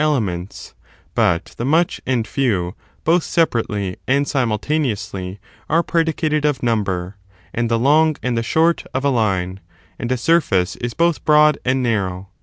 *" 0.01 0.01
elements; 0.01 0.73
but 1.13 1.53
the 1.59 1.63
much 1.63 2.01
and 2.07 2.27
few, 2.27 2.73
both 3.03 3.21
separ 3.23 3.61
rately 3.61 3.95
and 4.07 4.27
simultaneously, 4.27 5.39
are 5.69 5.83
predicated 5.83 6.43
of 6.43 6.63
number, 6.63 7.17
and 7.53 7.69
the 7.69 7.77
long 7.77 8.15
and 8.23 8.35
the 8.35 8.41
short 8.41 8.83
of 8.95 9.05
a 9.05 9.09
line, 9.09 9.59
and 9.99 10.11
a 10.11 10.17
surface 10.17 10.75
is 10.77 10.95
both 10.95 11.23
broad 11.23 11.59
and 11.63 11.83
narrow. 11.83 12.29